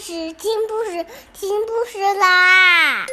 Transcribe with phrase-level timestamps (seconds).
[0.00, 1.04] 事，听故事，
[1.38, 3.04] 听故事啦！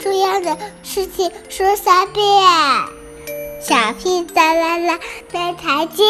[0.00, 2.24] 重要的事情说三遍，
[3.60, 4.98] 小屁哒啦啦，
[5.30, 6.06] 明天见！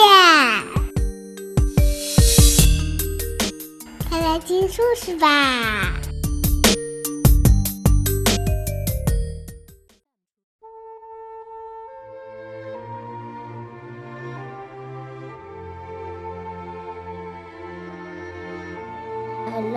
[4.09, 5.93] 快来听故事吧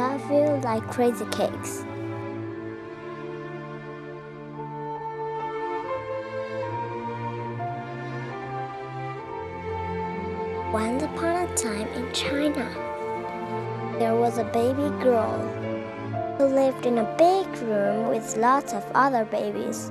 [0.05, 1.83] ！I you like crazy cakes.
[10.71, 12.69] Once upon a time in China,
[13.97, 15.39] there was a baby girl
[16.37, 19.89] who lived in a big room with lots of other babies.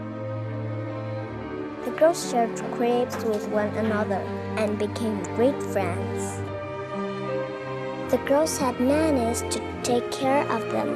[1.84, 4.23] The girls shared cribs with one another
[4.59, 6.53] and became great friends.
[8.14, 10.95] The girls had nannies to take care of them,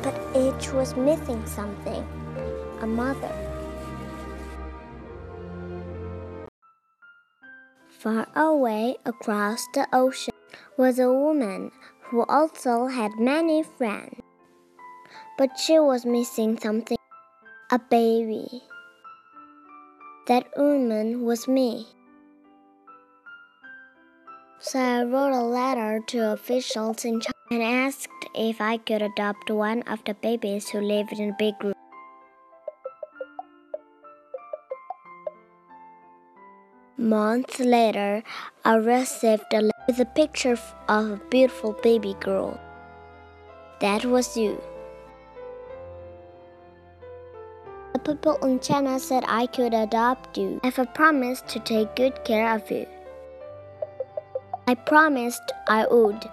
[0.00, 2.06] but each was missing something
[2.80, 3.34] a mother.
[7.88, 10.34] Far away across the ocean
[10.76, 14.22] was a woman who also had many friends,
[15.36, 16.98] but she was missing something
[17.72, 18.62] a baby.
[20.28, 21.95] That woman was me.
[24.68, 29.48] So I wrote a letter to officials in China and asked if I could adopt
[29.48, 31.74] one of the babies who lived in a big room.
[36.98, 38.24] Months later,
[38.64, 40.58] I received a letter with a picture
[40.88, 42.58] of a beautiful baby girl.
[43.80, 44.60] That was you.
[47.92, 52.24] The people in China said I could adopt you if I promised to take good
[52.24, 52.88] care of you.
[54.68, 56.28] I promised I would.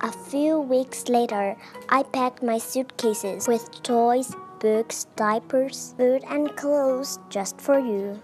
[0.00, 1.56] A few weeks later,
[1.90, 8.18] I packed my suitcases with toys, books, diapers, food, and clothes just for you,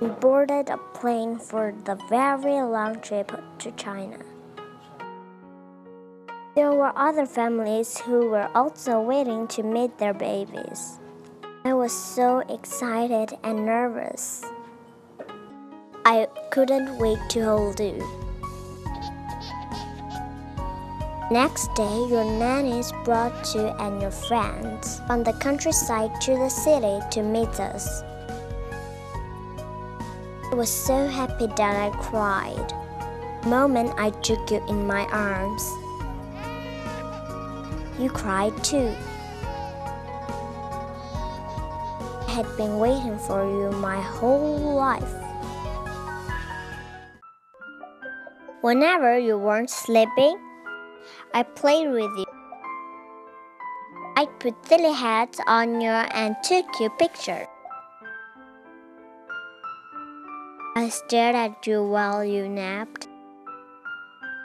[0.00, 4.18] We boarded a plane for the very long trip to China.
[6.54, 11.00] There were other families who were also waiting to meet their babies.
[11.64, 14.44] I was so excited and nervous.
[16.04, 18.02] I couldn't wait to hold you.
[21.30, 27.00] Next day, your nannies brought you and your friends from the countryside to the city
[27.10, 28.02] to meet us.
[30.50, 32.72] I was so happy that I cried.
[33.42, 35.62] The moment I took you in my arms,
[38.00, 38.96] you cried too.
[42.26, 45.19] I had been waiting for you my whole life.
[48.62, 50.38] Whenever you weren't sleeping,
[51.32, 52.26] I played with you.
[54.16, 57.46] I put silly hats on you and took your picture.
[60.76, 63.08] I stared at you while you napped.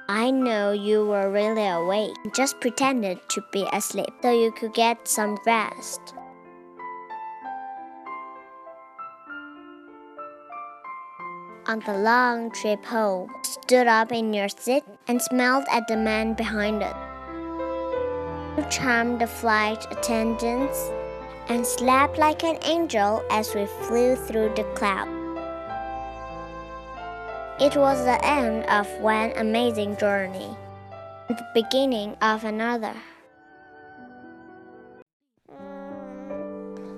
[0.07, 5.09] I know you were really awake, just pretended to be asleep so you could get
[5.09, 6.13] some rest.
[11.67, 13.29] On the long trip home,
[13.65, 16.95] stood up in your seat and smiled at the man behind it.
[18.55, 20.91] You charmed the flight attendants
[21.49, 25.09] and slept like an angel as we flew through the clouds.
[27.59, 30.55] It was the end of one amazing journey
[31.27, 32.93] the beginning of another.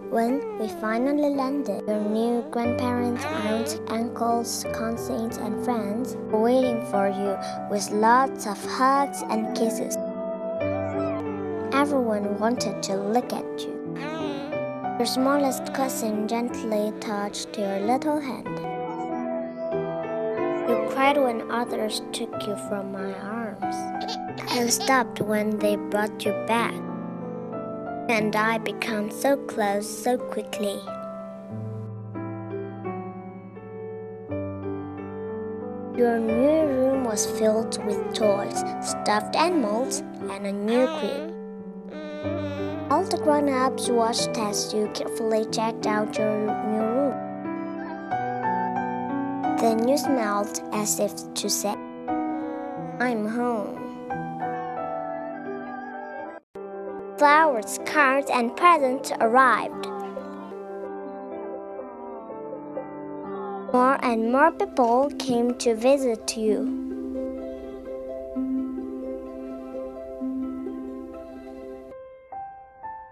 [0.10, 7.10] When we finally landed, your new grandparents, aunts, uncles, cousins, and friends were waiting for
[7.10, 7.38] you
[7.70, 9.98] with lots of hugs and kisses.
[11.74, 13.76] Everyone wanted to look at you.
[14.98, 18.48] Your smallest cousin gently touched your little hand.
[20.70, 23.76] You cried when others took you from my arms
[24.52, 26.74] and stopped when they brought you back
[28.10, 30.80] and I become so close so quickly.
[35.98, 41.34] Your new room was filled with toys, stuffed animals, and a new crib.
[42.90, 46.38] All the grown ups watched as you carefully checked out your
[46.68, 47.18] new room.
[49.58, 51.76] Then you smiled as if to say,
[53.00, 53.87] I'm home.
[57.18, 59.88] Flowers, cards, and presents arrived.
[63.74, 66.84] More and more people came to visit you.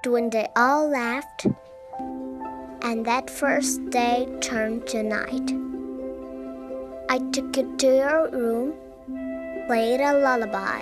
[0.05, 1.47] When they all left,
[2.83, 5.49] and that first day turned to night,
[7.09, 8.73] I took you to your room,
[9.65, 10.81] played a lullaby,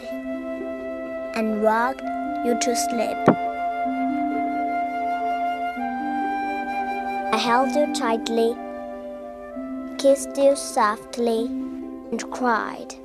[1.36, 2.02] and rocked
[2.46, 3.18] you to sleep.
[7.34, 8.56] I held you tightly,
[9.98, 12.96] kissed you softly, and cried.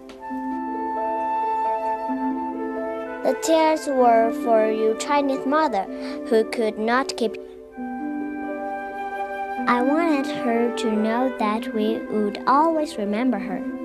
[3.25, 5.85] The tears were for your Chinese mother,
[6.29, 7.37] who could not keep.
[9.69, 13.78] I wanted her to know that we would always remember her.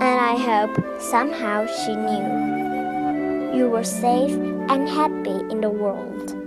[0.00, 4.30] And I hope somehow she knew you were safe
[4.70, 6.37] and happy in the world.